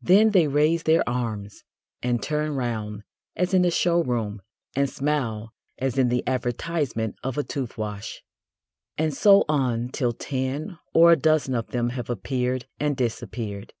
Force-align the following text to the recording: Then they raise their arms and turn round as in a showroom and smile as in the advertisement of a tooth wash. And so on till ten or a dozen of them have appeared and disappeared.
Then 0.00 0.30
they 0.30 0.48
raise 0.48 0.82
their 0.82 1.08
arms 1.08 1.62
and 2.02 2.20
turn 2.20 2.56
round 2.56 3.04
as 3.36 3.54
in 3.54 3.64
a 3.64 3.70
showroom 3.70 4.42
and 4.74 4.90
smile 4.90 5.52
as 5.78 5.96
in 5.96 6.08
the 6.08 6.26
advertisement 6.26 7.14
of 7.22 7.38
a 7.38 7.44
tooth 7.44 7.78
wash. 7.78 8.24
And 8.98 9.14
so 9.14 9.44
on 9.48 9.90
till 9.90 10.14
ten 10.14 10.80
or 10.92 11.12
a 11.12 11.16
dozen 11.16 11.54
of 11.54 11.68
them 11.68 11.90
have 11.90 12.10
appeared 12.10 12.66
and 12.80 12.96
disappeared. 12.96 13.72